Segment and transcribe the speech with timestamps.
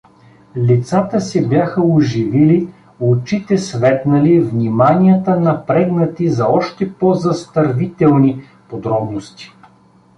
[0.57, 2.67] Лицата се бяха оживили,
[2.99, 9.51] очите светнали, вниманията напрегнати за още по-застървителни подробности.